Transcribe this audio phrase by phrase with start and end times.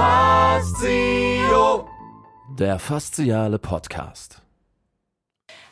[0.00, 1.86] Fastio.
[2.58, 4.40] Der fasziale Podcast.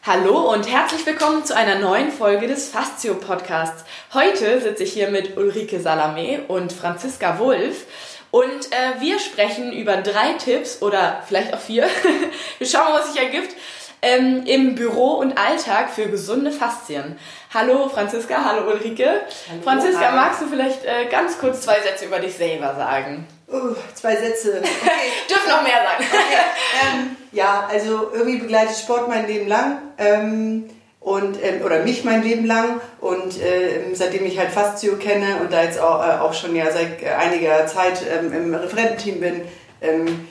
[0.02, 3.84] Hallo und herzlich willkommen zu einer neuen Folge des Fastio Podcasts.
[4.12, 7.86] Heute sitze ich hier mit Ulrike Salame und Franziska Wulff
[8.30, 11.88] und äh, wir sprechen über drei Tipps oder vielleicht auch vier.
[12.58, 13.56] wir schauen mal, was sich ergibt.
[14.00, 17.18] Ähm, im Büro und Alltag für gesunde Faszien.
[17.52, 19.22] Hallo Franziska, hallo Ulrike.
[19.50, 20.16] Hallo, Franziska, hi.
[20.16, 23.26] magst du vielleicht äh, ganz kurz zwei Sätze über dich selber sagen?
[23.48, 24.58] Uh, zwei Sätze.
[24.58, 24.68] Okay.
[25.28, 26.04] Dürfen noch mehr sagen.
[26.10, 26.98] Okay.
[27.00, 29.78] Ähm, ja, also irgendwie begleitet Sport mein Leben lang.
[29.98, 30.70] Ähm,
[31.00, 35.52] und ähm, oder mich mein Leben lang und äh, seitdem ich halt Fastio kenne und
[35.52, 39.40] da jetzt auch, äh, auch schon ja seit einiger Zeit ähm, im Referententeam bin,
[39.80, 40.28] ähm,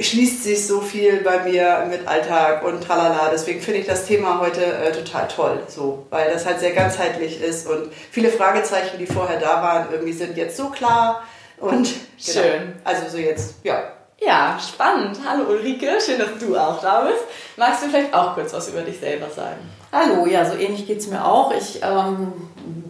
[0.00, 3.30] schließt sich so viel bei mir mit Alltag und tralala.
[3.32, 7.40] Deswegen finde ich das Thema heute äh, total toll, so, weil das halt sehr ganzheitlich
[7.40, 11.24] ist und viele Fragezeichen, die vorher da waren, irgendwie sind jetzt so klar
[11.58, 11.88] und
[12.24, 12.40] genau.
[12.40, 12.72] schön.
[12.84, 13.82] Also so jetzt, ja.
[14.20, 15.18] Ja, spannend.
[15.28, 17.24] Hallo Ulrike, schön, dass du auch da bist.
[17.56, 19.58] Magst du vielleicht auch kurz was über dich selber sagen?
[19.92, 21.52] Hallo, ja, so ähnlich geht es mir auch.
[21.52, 22.32] Ich ähm,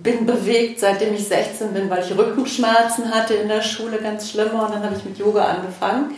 [0.03, 4.53] bin bewegt, seitdem ich 16 bin, weil ich Rückenschmerzen hatte in der Schule, ganz schlimme.
[4.53, 6.15] Und dann habe ich mit Yoga angefangen.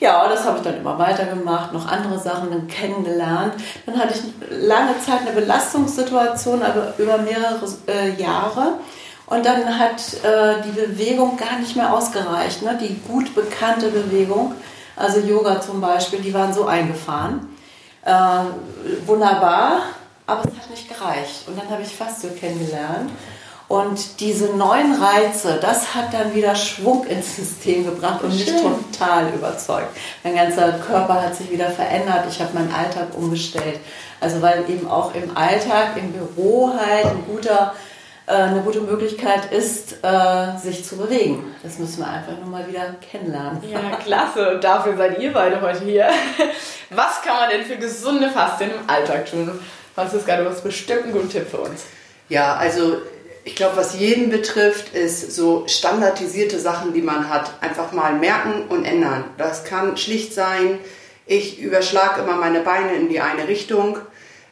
[0.00, 3.54] Ja, das habe ich dann immer weitergemacht, noch andere Sachen dann kennengelernt.
[3.86, 8.78] Dann hatte ich lange Zeit eine Belastungssituation, aber über mehrere äh, Jahre.
[9.26, 12.76] Und dann hat äh, die Bewegung gar nicht mehr ausgereicht, ne?
[12.80, 14.54] die gut bekannte Bewegung,
[14.96, 17.48] also Yoga zum Beispiel, die waren so eingefahren.
[18.04, 18.10] Äh,
[19.06, 19.80] wunderbar,
[20.26, 21.48] aber es hat nicht gereicht.
[21.48, 23.10] Und dann habe ich Fastio kennengelernt.
[23.74, 29.30] Und diese neuen Reize, das hat dann wieder Schwung ins System gebracht und mich total
[29.34, 29.88] überzeugt.
[30.22, 32.24] Mein ganzer Körper hat sich wieder verändert.
[32.30, 33.80] Ich habe meinen Alltag umgestellt.
[34.20, 37.74] Also weil eben auch im Alltag, im Büro halt ein guter
[38.26, 41.52] äh, eine gute Möglichkeit ist, äh, sich zu bewegen.
[41.64, 43.60] Das müssen wir einfach nur mal wieder kennenlernen.
[43.68, 44.54] Ja, klasse.
[44.54, 46.10] Und dafür seid ihr beide heute hier.
[46.90, 49.58] Was kann man denn für gesunde Fastien im Alltag tun?
[49.96, 51.86] Franziska, du hast bestimmt einen guten Tipp für uns.
[52.28, 52.98] Ja, also
[53.44, 58.64] ich glaube, was jeden betrifft, ist so standardisierte Sachen, die man hat, einfach mal merken
[58.68, 59.24] und ändern.
[59.36, 60.78] Das kann schlicht sein,
[61.26, 63.98] ich überschlage immer meine Beine in die eine Richtung.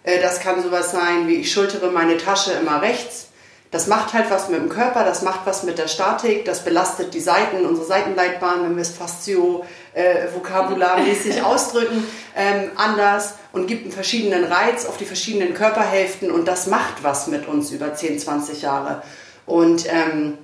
[0.04, 3.28] Äh, das kann sowas sein, wie ich schultere meine Tasche immer rechts
[3.72, 7.14] das macht halt was mit dem Körper, das macht was mit der Statik, das belastet
[7.14, 9.64] die Seiten, unsere Seitenleitbahn, wenn wir es fastio
[9.94, 16.46] äh, vokabularmäßig ausdrücken, ähm, anders und gibt einen verschiedenen Reiz auf die verschiedenen Körperhälften und
[16.48, 19.02] das macht was mit uns über 10, 20 Jahre.
[19.44, 20.38] Und ähm,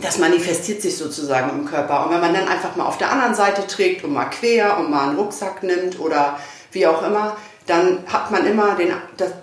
[0.00, 2.06] das manifestiert sich sozusagen im Körper.
[2.06, 4.90] Und wenn man dann einfach mal auf der anderen Seite trägt und mal quer und
[4.90, 6.38] mal einen Rucksack nimmt oder
[6.70, 7.36] wie auch immer,
[7.66, 8.92] dann hat man immer den,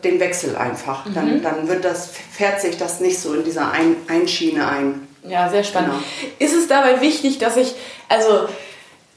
[0.03, 1.05] den Wechsel einfach.
[1.05, 1.13] Mhm.
[1.13, 5.07] Dann, dann wird das, fährt sich das nicht so in dieser ein, Einschiene ein.
[5.23, 5.93] Ja, sehr spannend.
[5.93, 6.33] Genau.
[6.39, 7.75] Ist es dabei wichtig, dass ich,
[8.07, 8.47] also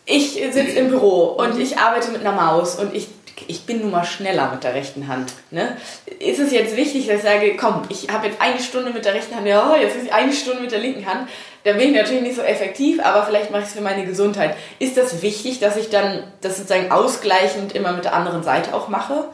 [0.04, 3.08] ich sitze im Büro und ich arbeite mit einer Maus und ich
[3.48, 5.32] ich bin nun mal schneller mit der rechten Hand.
[5.50, 5.76] Ne?
[6.18, 9.14] Ist es jetzt wichtig, dass ich sage, komm, ich habe jetzt eine Stunde mit der
[9.14, 11.28] rechten Hand, ja, jetzt ist eine Stunde mit der linken Hand,
[11.64, 14.56] dann bin ich natürlich nicht so effektiv, aber vielleicht mache ich es für meine Gesundheit.
[14.78, 18.88] Ist das wichtig, dass ich dann das sozusagen ausgleichend immer mit der anderen Seite auch
[18.88, 19.28] mache?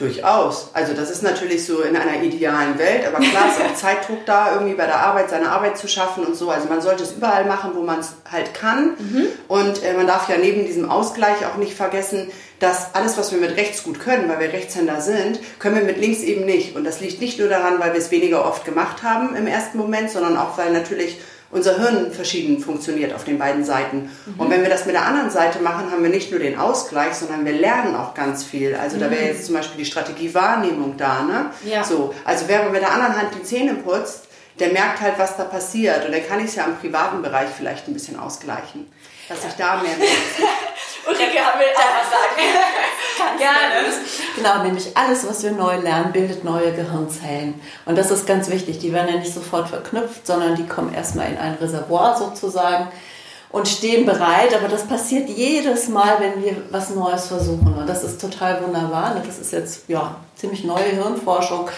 [0.00, 0.70] Durchaus.
[0.72, 4.54] Also das ist natürlich so in einer idealen Welt, aber klar ist auch Zeitdruck da,
[4.54, 6.50] irgendwie bei der Arbeit seine Arbeit zu schaffen und so.
[6.50, 8.96] Also man sollte es überall machen, wo man es halt kann.
[8.98, 9.26] Mhm.
[9.46, 12.30] Und äh, man darf ja neben diesem Ausgleich auch nicht vergessen,
[12.60, 15.98] dass alles, was wir mit rechts gut können, weil wir Rechtshänder sind, können wir mit
[15.98, 16.76] links eben nicht.
[16.76, 19.78] Und das liegt nicht nur daran, weil wir es weniger oft gemacht haben im ersten
[19.78, 24.10] Moment, sondern auch, weil natürlich unser Hirn verschieden funktioniert auf den beiden Seiten.
[24.26, 24.40] Mhm.
[24.40, 27.14] Und wenn wir das mit der anderen Seite machen, haben wir nicht nur den Ausgleich,
[27.14, 28.74] sondern wir lernen auch ganz viel.
[28.74, 29.00] Also mhm.
[29.00, 31.22] da wäre jetzt zum Beispiel die Strategie Wahrnehmung da.
[31.22, 31.50] Ne?
[31.64, 31.84] Ja.
[31.84, 34.28] So, also wer mit der anderen Hand die Zähne putzt,
[34.58, 36.04] der merkt halt, was da passiert.
[36.04, 38.86] Und der kann ich es ja im privaten Bereich vielleicht ein bisschen ausgleichen
[39.30, 39.94] dass ich da mehr
[41.06, 42.42] Ulrike will auch was sagen.
[43.40, 43.88] Gerne.
[44.36, 47.60] Genau, nämlich alles, was wir neu lernen, bildet neue Gehirnzellen.
[47.86, 48.78] Und das ist ganz wichtig.
[48.78, 52.88] Die werden ja nicht sofort verknüpft, sondern die kommen erstmal in ein Reservoir sozusagen
[53.50, 54.54] und stehen bereit.
[54.54, 57.74] Aber das passiert jedes Mal, wenn wir was Neues versuchen.
[57.74, 59.16] Und das ist total wunderbar.
[59.24, 61.68] Das ist jetzt ja, ziemlich neue Hirnforschung.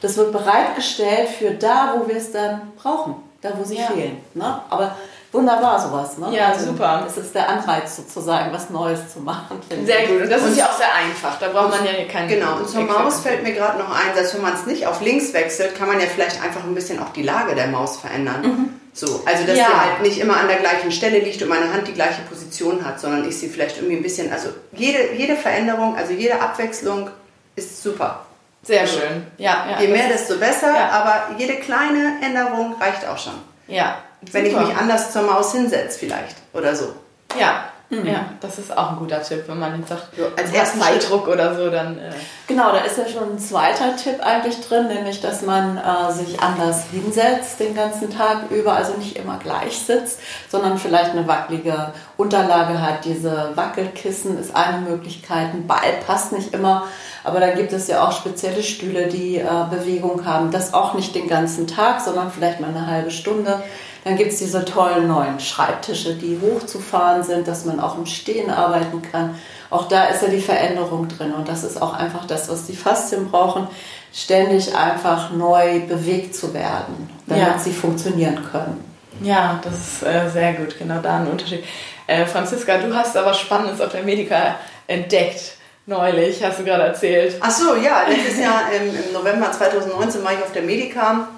[0.00, 3.86] Das wird bereitgestellt für da, wo wir es dann brauchen, da, wo sie ja.
[3.86, 4.16] fehlen.
[4.34, 4.60] Ne?
[4.70, 4.96] Aber
[5.32, 6.18] wunderbar sowas.
[6.18, 6.36] Ne?
[6.36, 7.04] Ja, also, super.
[7.06, 9.60] Es ist der Anreiz sozusagen, was Neues zu machen.
[9.84, 10.22] Sehr gut.
[10.22, 11.38] Und das und ist ja auch sehr einfach.
[11.38, 12.28] Da braucht man ja keinen.
[12.28, 12.56] Genau.
[12.56, 15.32] Und zur Maus fällt mir gerade noch ein, dass wenn man es nicht auf links
[15.32, 18.42] wechselt, kann man ja vielleicht einfach ein bisschen auch die Lage der Maus verändern.
[18.42, 18.80] Mhm.
[18.92, 19.66] So, also dass ja.
[19.66, 22.84] die halt nicht immer an der gleichen Stelle liegt und meine Hand die gleiche Position
[22.84, 27.08] hat, sondern ich sie vielleicht irgendwie ein bisschen, also jede, jede Veränderung, also jede Abwechslung
[27.54, 28.26] ist super.
[28.62, 29.26] Sehr also, schön.
[29.38, 30.88] Ja, ja, Je mehr, desto besser, ja.
[30.90, 33.34] aber jede kleine Änderung reicht auch schon.
[33.70, 33.98] Ja,
[34.32, 36.92] wenn ich mich anders zur Maus hinsetze vielleicht oder so.
[37.38, 38.06] Ja, Mhm.
[38.06, 41.26] Ja, das ist auch ein guter Tipp, wenn man jetzt sagt, so, als ersten Zeitdruck
[41.26, 41.98] oder so, dann.
[41.98, 42.12] Äh
[42.46, 46.40] genau, da ist ja schon ein zweiter Tipp eigentlich drin, nämlich, dass man äh, sich
[46.40, 51.92] anders hinsetzt den ganzen Tag über, also nicht immer gleich sitzt, sondern vielleicht eine wackelige
[52.16, 53.04] Unterlage hat.
[53.04, 55.52] Diese Wackelkissen ist eine Möglichkeit.
[55.52, 56.84] Ein Ball passt nicht immer,
[57.24, 60.50] aber da gibt es ja auch spezielle Stühle, die äh, Bewegung haben.
[60.50, 63.62] Das auch nicht den ganzen Tag, sondern vielleicht mal eine halbe Stunde.
[64.04, 68.50] Dann gibt es diese tollen neuen Schreibtische, die hochzufahren sind, dass man auch im Stehen
[68.50, 69.34] arbeiten kann.
[69.68, 72.76] Auch da ist ja die Veränderung drin und das ist auch einfach das, was die
[72.76, 73.68] Faszien brauchen,
[74.12, 77.58] ständig einfach neu bewegt zu werden, damit ja.
[77.58, 78.82] sie funktionieren können.
[79.22, 81.62] Ja, das ist äh, sehr gut, genau da ein Unterschied.
[82.06, 84.56] Äh, Franziska, du hast aber Spannendes auf der Medica
[84.86, 85.56] entdeckt.
[85.86, 87.36] Neulich, hast du gerade erzählt.
[87.40, 91.28] Ach so, ja, letztes Jahr im, im November 2019 war ich auf der Medica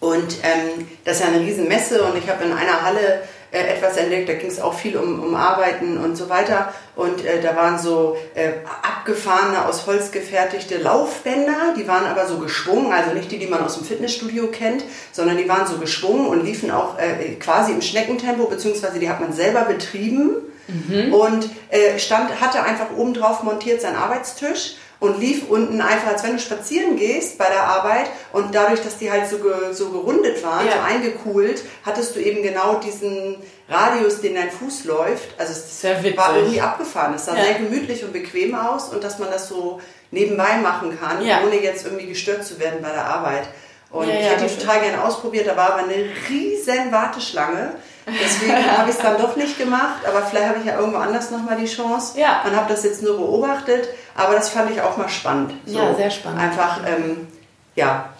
[0.00, 3.22] und ähm, das ist ja eine Riesenmesse und ich habe in einer Halle
[3.52, 6.74] äh, etwas entdeckt, da ging es auch viel um, um Arbeiten und so weiter.
[6.96, 8.52] Und äh, da waren so äh,
[8.82, 13.62] abgefahrene, aus Holz gefertigte Laufbänder, die waren aber so geschwungen, also nicht die, die man
[13.62, 17.82] aus dem Fitnessstudio kennt, sondern die waren so geschwungen und liefen auch äh, quasi im
[17.82, 20.36] Schneckentempo, beziehungsweise die hat man selber betrieben.
[20.68, 21.12] Mhm.
[21.12, 26.24] Und äh, stand, hatte einfach oben drauf montiert seinen Arbeitstisch und lief unten einfach, als
[26.24, 29.90] wenn du spazieren gehst bei der Arbeit und dadurch, dass die halt so, ge, so
[29.90, 30.72] gerundet waren, ja.
[30.72, 33.36] so eingekugelt, hattest du eben genau diesen
[33.68, 35.38] Radius, den dein Fuß läuft.
[35.38, 37.14] Also es war irgendwie abgefahren.
[37.14, 37.44] Es sah ja.
[37.44, 39.80] sehr gemütlich und bequem aus und dass man das so
[40.10, 41.40] nebenbei machen kann, ja.
[41.44, 43.48] ohne jetzt irgendwie gestört zu werden bei der Arbeit.
[43.90, 47.74] Und ich hätte die total gerne ausprobiert, da war aber eine riesen Warteschlange.
[48.06, 51.30] Deswegen habe ich es dann doch nicht gemacht, aber vielleicht habe ich ja irgendwo anders
[51.30, 52.18] nochmal die Chance.
[52.18, 52.40] Ja.
[52.44, 55.54] Man hat das jetzt nur beobachtet, aber das fand ich auch mal spannend.
[55.66, 56.40] So ja, sehr spannend.
[56.40, 57.26] Einfach, ähm,
[57.74, 58.10] ja,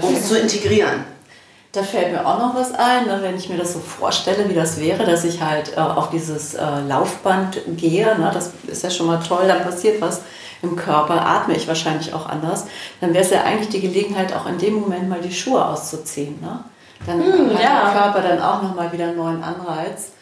[0.00, 1.04] um es zu integrieren.
[1.72, 4.54] Da fällt mir auch noch was ein, ne, wenn ich mir das so vorstelle, wie
[4.54, 8.18] das wäre, dass ich halt äh, auf dieses äh, Laufband gehe.
[8.18, 10.22] Ne, das ist ja schon mal toll, dann passiert was
[10.62, 12.66] im Körper, atme ich wahrscheinlich auch anders.
[13.00, 16.40] Dann wäre es ja eigentlich die Gelegenheit, auch in dem Moment mal die Schuhe auszuziehen.
[16.40, 16.64] Ne?
[17.06, 17.82] Dann mm, hat ja.
[17.82, 20.12] der Körper dann auch nochmal wieder einen neuen Anreiz.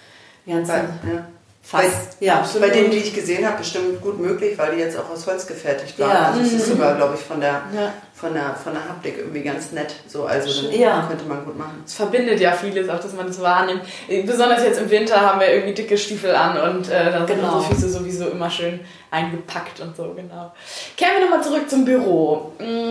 [0.46, 1.24] Die ganzen, Weil, ja.
[1.68, 4.98] Fast, bei, ja, bei denen, die ich gesehen habe, bestimmt gut möglich, weil die jetzt
[4.98, 6.10] auch aus Holz gefertigt waren.
[6.10, 6.22] Ja.
[6.28, 6.72] Also es ist mhm.
[6.72, 7.92] sogar, glaube ich, von der, ja.
[8.14, 9.94] von, der, von der Haptik irgendwie ganz nett.
[10.06, 11.04] So, also ja.
[11.06, 11.82] könnte man gut machen.
[11.84, 13.82] Es verbindet ja vieles, auch dass man das wahrnimmt.
[14.24, 17.42] Besonders jetzt im Winter haben wir irgendwie dicke Stiefel an und äh, dann genau.
[17.42, 18.80] sind unsere Füße sowieso immer schön
[19.10, 20.52] eingepackt und so, genau.
[20.96, 22.52] Kehren wir nochmal zurück zum Büro.
[22.58, 22.87] Mm,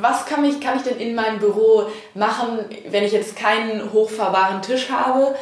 [0.00, 2.60] was kann ich, kann ich denn in meinem Büro machen,
[2.90, 5.34] wenn ich jetzt keinen hochfahrbaren Tisch habe?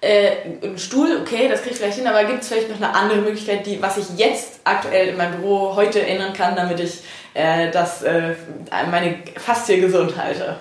[0.00, 0.30] äh,
[0.62, 3.20] ein Stuhl, okay, das kriege ich vielleicht hin, aber gibt es vielleicht noch eine andere
[3.20, 7.02] Möglichkeit, die, was ich jetzt aktuell in meinem Büro heute ändern kann, damit ich
[7.34, 8.34] äh, das, äh,
[8.90, 10.56] meine Faszie gesund halte?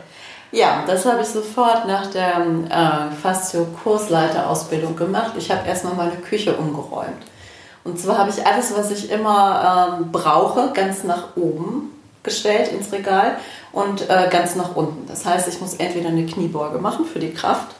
[0.51, 2.37] Ja, das habe ich sofort nach der
[2.69, 5.33] äh, Fastio-Kursleiterausbildung gemacht.
[5.37, 7.25] Ich habe erstmal meine Küche umgeräumt.
[7.83, 11.96] Und zwar habe ich alles, was ich immer ähm, brauche, ganz nach oben
[12.27, 13.37] gestellt ins Regal
[13.71, 15.07] und äh, ganz nach unten.
[15.07, 17.75] Das heißt, ich muss entweder eine Kniebeuge machen für die Kraft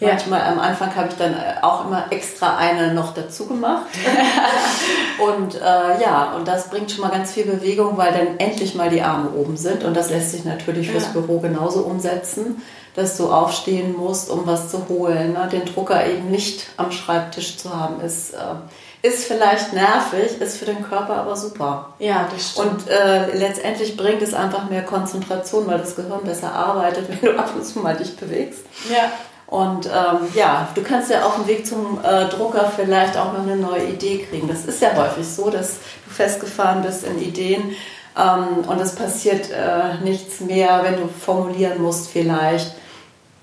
[0.00, 0.08] ja.
[0.08, 3.86] Manchmal am Anfang habe ich dann äh, auch immer extra eine noch dazu gemacht.
[5.18, 8.90] und äh, ja, und das bringt schon mal ganz viel Bewegung, weil dann endlich mal
[8.90, 9.84] die Arme oben sind.
[9.84, 11.20] Und das lässt sich natürlich fürs ja.
[11.20, 12.62] Büro genauso umsetzen,
[12.94, 15.32] dass du aufstehen musst, um was zu holen.
[15.32, 15.48] Ne?
[15.50, 18.34] Den Drucker eben nicht am Schreibtisch zu haben, ist.
[18.34, 18.54] Äh,
[19.02, 21.92] ist vielleicht nervig, ist für den Körper aber super.
[21.98, 22.70] Ja, das stimmt.
[22.70, 27.38] Und äh, letztendlich bringt es einfach mehr Konzentration, weil das Gehirn besser arbeitet, wenn du
[27.38, 28.60] ab und zu mal dich bewegst.
[28.90, 29.12] Ja.
[29.46, 33.42] Und ähm, ja, du kannst ja auf dem Weg zum äh, Drucker vielleicht auch noch
[33.42, 34.48] eine neue Idee kriegen.
[34.48, 35.74] Das ist ja häufig so, dass
[36.06, 37.74] du festgefahren bist in Ideen
[38.18, 42.74] ähm, und es passiert äh, nichts mehr, wenn du formulieren musst vielleicht.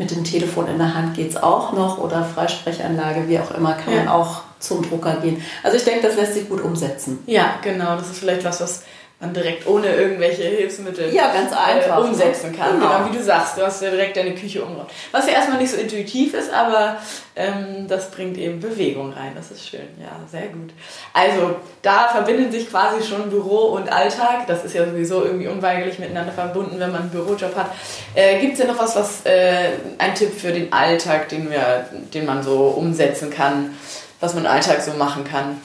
[0.02, 3.74] Mit dem Telefon in der Hand geht es auch noch oder Freisprechanlage, wie auch immer,
[3.74, 4.00] kann ja.
[4.00, 5.44] man auch zum Drucker gehen.
[5.62, 7.20] Also ich denke, das lässt sich gut umsetzen.
[7.28, 7.96] Ja, genau.
[7.96, 8.82] Das ist vielleicht was, was
[9.22, 12.80] man direkt ohne irgendwelche Hilfsmittel ja, ganz einfach, äh, umsetzen kann.
[12.80, 12.98] Genau.
[12.98, 13.12] genau.
[13.12, 14.90] wie du sagst, du hast ja direkt deine Küche umgeräumt.
[15.12, 16.98] Was ja erstmal nicht so intuitiv ist, aber
[17.36, 19.34] ähm, das bringt eben Bewegung rein.
[19.36, 19.88] Das ist schön.
[20.00, 20.72] Ja, sehr gut.
[21.14, 24.48] Also da verbinden sich quasi schon Büro und Alltag.
[24.48, 27.70] Das ist ja sowieso irgendwie unweigerlich miteinander verbunden, wenn man einen Bürojob hat.
[28.16, 31.86] Äh, Gibt es ja noch was, was äh, ein Tipp für den Alltag, den, wir,
[32.12, 33.78] den man so umsetzen kann,
[34.20, 35.62] was man im Alltag so machen kann?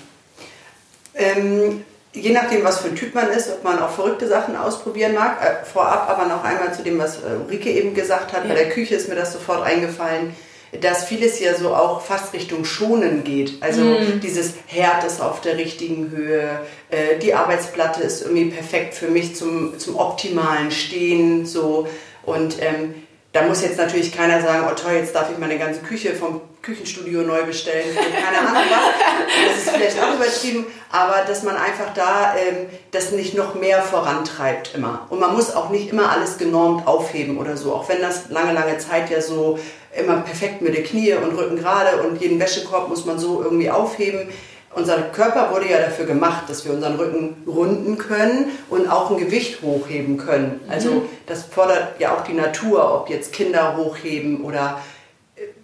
[1.14, 1.84] Ähm
[2.16, 5.38] je nachdem, was für ein Typ man ist, ob man auch verrückte Sachen ausprobieren mag.
[5.42, 8.44] Äh, vorab aber noch einmal zu dem, was äh, Ulrike eben gesagt hat.
[8.44, 8.48] Ja.
[8.48, 10.34] Bei der Küche ist mir das sofort eingefallen,
[10.80, 13.54] dass vieles ja so auch fast Richtung Schonen geht.
[13.60, 14.20] Also mm.
[14.20, 19.36] dieses Herd ist auf der richtigen Höhe, äh, die Arbeitsplatte ist irgendwie perfekt für mich
[19.36, 21.46] zum, zum optimalen Stehen.
[21.46, 21.86] So.
[22.24, 22.94] Und ähm,
[23.32, 26.40] da muss jetzt natürlich keiner sagen, oh toll, jetzt darf ich meine ganze Küche vom
[26.66, 29.46] Küchenstudio neu bestellen, keine Ahnung was.
[29.48, 33.82] Das ist vielleicht auch übertrieben, aber dass man einfach da ähm, das nicht noch mehr
[33.82, 35.06] vorantreibt immer.
[35.08, 38.52] Und man muss auch nicht immer alles genormt aufheben oder so, auch wenn das lange,
[38.52, 39.60] lange Zeit ja so
[39.96, 43.70] immer perfekt mit den Knie und Rücken gerade und jeden Wäschekorb muss man so irgendwie
[43.70, 44.28] aufheben.
[44.74, 49.16] Unser Körper wurde ja dafür gemacht, dass wir unseren Rücken runden können und auch ein
[49.16, 50.60] Gewicht hochheben können.
[50.68, 51.02] Also mhm.
[51.26, 54.82] das fordert ja auch die Natur, ob jetzt Kinder hochheben oder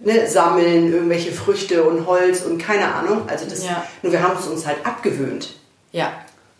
[0.00, 3.22] ne, sammeln, irgendwelche Früchte und Holz und keine Ahnung.
[3.28, 3.84] Also das, ja.
[4.02, 5.54] nur wir haben es uns halt abgewöhnt.
[5.92, 6.12] Ja.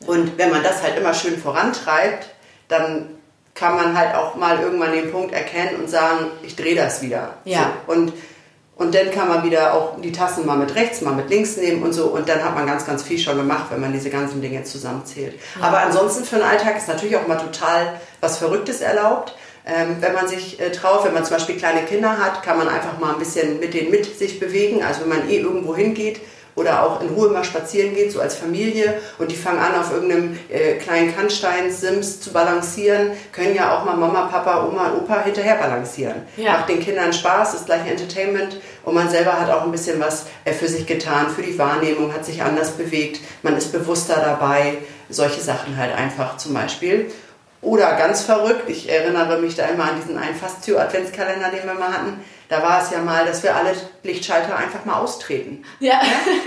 [0.07, 2.29] Und wenn man das halt immer schön vorantreibt,
[2.69, 3.09] dann
[3.55, 7.35] kann man halt auch mal irgendwann den Punkt erkennen und sagen, ich drehe das wieder.
[7.45, 7.73] Ja.
[7.87, 7.93] So.
[7.93, 8.13] Und,
[8.77, 11.83] und dann kann man wieder auch die Tassen mal mit rechts, mal mit links nehmen
[11.83, 12.07] und so.
[12.07, 15.39] Und dann hat man ganz, ganz viel schon gemacht, wenn man diese ganzen Dinge zusammenzählt.
[15.61, 15.67] Ja.
[15.67, 19.37] Aber ansonsten für den Alltag ist natürlich auch mal total was Verrücktes erlaubt.
[19.65, 22.69] Ähm, wenn man sich äh, traut, wenn man zum Beispiel kleine Kinder hat, kann man
[22.69, 24.83] einfach mal ein bisschen mit denen mit sich bewegen.
[24.83, 26.21] Also wenn man eh irgendwo hingeht
[26.55, 29.93] oder auch in Ruhe mal spazieren geht, so als Familie und die fangen an, auf
[29.93, 35.03] irgendeinem äh, kleinen Kannstein, Sims zu balancieren, können ja auch mal Mama, Papa, Oma und
[35.03, 36.23] Opa hinterher balancieren.
[36.37, 36.53] Ja.
[36.53, 40.27] Macht den Kindern Spaß, ist gleich Entertainment und man selber hat auch ein bisschen was
[40.45, 44.79] äh, für sich getan, für die Wahrnehmung, hat sich anders bewegt, man ist bewusster dabei,
[45.09, 47.11] solche Sachen halt einfach zum Beispiel.
[47.63, 51.93] Oder ganz verrückt, ich erinnere mich da immer an diesen einen Fastio-Adventskalender, den wir mal
[51.93, 52.25] hatten.
[52.49, 55.65] Da war es ja mal, dass wir alle Lichtschalter einfach mal austreten.
[55.79, 56.01] Ja.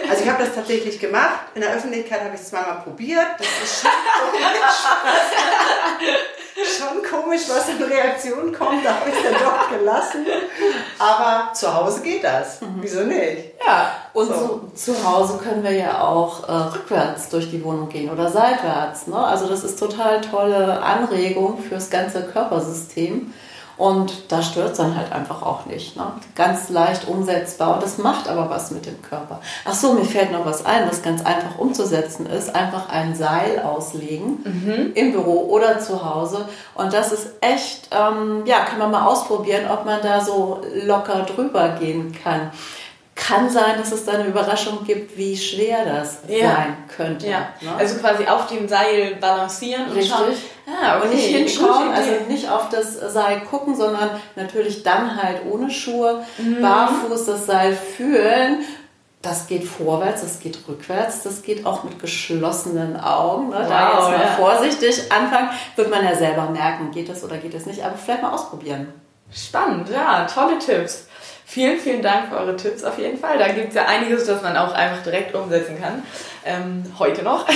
[0.10, 1.39] Also ich habe das tatsächlich gemacht.
[1.55, 3.27] In der Öffentlichkeit habe ich es zweimal probiert.
[3.39, 3.91] Das ist schon
[6.63, 8.85] schon komisch, was an Reaktionen kommt.
[8.85, 10.25] Da habe ich dann doch gelassen.
[10.97, 12.62] Aber zu Hause geht das.
[12.62, 12.77] Mhm.
[12.81, 13.53] Wieso nicht?
[13.65, 14.69] Ja, und so.
[14.74, 19.07] zu, zu Hause können wir ja auch äh, rückwärts durch die Wohnung gehen oder seitwärts.
[19.07, 19.17] Ne?
[19.17, 23.33] Also das ist total tolle Anregung fürs ganze Körpersystem.
[23.77, 25.98] Und da stört es dann halt einfach auch nicht.
[25.98, 26.03] Ne?
[26.36, 29.41] Ganz leicht umsetzbar und das macht aber was mit dem Körper.
[29.65, 32.55] Ach so, mir fällt noch was ein, was ganz einfach umzusetzen ist.
[32.55, 34.91] Einfach ein Seil auslegen mhm.
[34.96, 36.48] im Büro oder zu Hause.
[36.74, 41.24] Und das ist echt, ähm, ja, kann man mal ausprobieren, ob man da so locker
[41.24, 42.51] drüber gehen kann
[43.27, 46.51] kann sein, dass es da eine Überraschung gibt, wie schwer das ja.
[46.51, 47.27] sein könnte.
[47.27, 47.50] Ja.
[47.62, 47.75] Ne?
[47.77, 50.12] Also quasi auf dem Seil balancieren und Richtig.
[50.12, 50.34] schauen.
[50.67, 51.08] Ah, okay.
[51.08, 56.24] Und nicht hinschauen, also nicht auf das Seil gucken, sondern natürlich dann halt ohne Schuhe,
[56.38, 56.62] mhm.
[56.62, 58.60] barfuß das Seil fühlen.
[59.22, 63.50] Das geht vorwärts, das geht rückwärts, das geht auch mit geschlossenen Augen.
[63.50, 63.55] Ne?
[63.60, 64.27] Wow, da jetzt mal ja.
[64.34, 68.22] vorsichtig anfangen, wird man ja selber merken, geht das oder geht das nicht, aber vielleicht
[68.22, 68.94] mal ausprobieren.
[69.34, 71.08] Spannend, ja, tolle Tipps.
[71.48, 73.38] Vielen, vielen Dank für eure Tipps auf jeden Fall.
[73.38, 76.04] Da gibt es ja einiges, das man auch einfach direkt umsetzen kann.
[76.44, 77.48] Ähm, heute noch.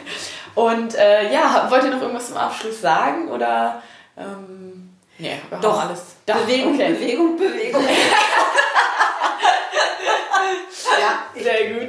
[0.54, 3.28] Und äh, ja, wollt ihr noch irgendwas zum Abschluss sagen?
[3.28, 3.82] Oder
[4.16, 6.16] ähm, nee, doch alles.
[6.24, 6.92] Bewegung, okay.
[6.94, 7.82] Bewegung, Bewegung.
[7.82, 7.88] ja,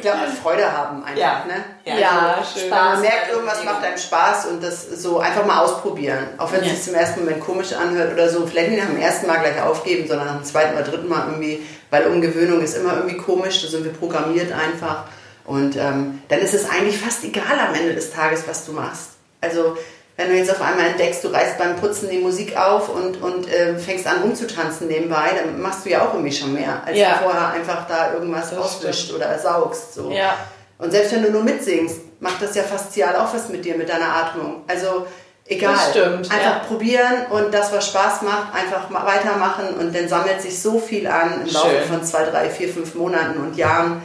[0.02, 1.18] glaube, Freude haben einfach.
[1.18, 1.64] Ja, ne?
[1.86, 2.70] ja, ja also, schön.
[2.70, 6.26] Man merkt, irgendwas macht einem Spaß und das so einfach mal ausprobieren.
[6.38, 8.46] Auch wenn es sich zum ersten Moment komisch anhört oder so.
[8.48, 11.28] Vielleicht nicht nach dem ersten Mal gleich aufgeben, sondern nach dem zweiten oder dritten Mal
[11.28, 15.06] irgendwie, weil Umgewöhnung ist immer irgendwie komisch, da sind wir programmiert einfach.
[15.46, 19.12] Und ähm, dann ist es eigentlich fast egal am Ende des Tages, was du machst.
[19.42, 19.78] Also
[20.18, 23.52] wenn du jetzt auf einmal entdeckst, du reißt beim Putzen die Musik auf und, und
[23.52, 27.18] äh, fängst an rumzutanzen nebenbei, dann machst du ja auch irgendwie schon mehr, als ja.
[27.18, 29.20] du vorher einfach da irgendwas das auswischt stimmt.
[29.20, 29.94] oder saugst.
[29.94, 30.12] So.
[30.12, 30.38] Ja.
[30.78, 33.90] Und selbst wenn du nur mitsingst, macht das ja faszial auch was mit dir, mit
[33.90, 34.64] deiner Atmung.
[34.68, 35.06] Also
[35.48, 35.78] egal.
[35.92, 36.32] Stimmt.
[36.32, 36.64] Einfach ja.
[36.66, 41.42] probieren und das, was Spaß macht, einfach weitermachen und dann sammelt sich so viel an
[41.46, 44.02] im Laufe von zwei, drei, vier, fünf Monaten und Jahren,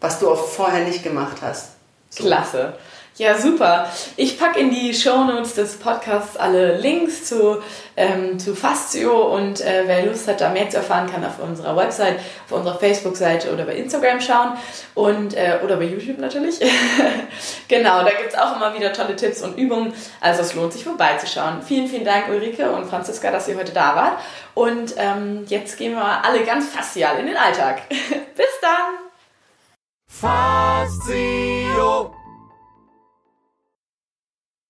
[0.00, 1.70] was du auch vorher nicht gemacht hast.
[2.10, 2.24] So.
[2.24, 2.74] Klasse.
[3.18, 3.90] Ja, super.
[4.16, 7.62] Ich packe in die Show Notes des Podcasts alle Links zu,
[7.96, 11.74] ähm, zu Fastio und äh, wer Lust hat, da mehr zu erfahren, kann auf unserer
[11.76, 14.58] Website, auf unserer Facebook-Seite oder bei Instagram schauen
[14.94, 16.60] und, äh, oder bei YouTube natürlich.
[17.68, 19.94] genau, da gibt es auch immer wieder tolle Tipps und Übungen.
[20.20, 21.62] Also es lohnt sich vorbeizuschauen.
[21.62, 24.18] Vielen, vielen Dank Ulrike und Franziska, dass ihr heute da wart.
[24.52, 27.80] Und ähm, jetzt gehen wir alle ganz fastial in den Alltag.
[27.88, 29.06] Bis dann!
[30.06, 31.66] Faszien.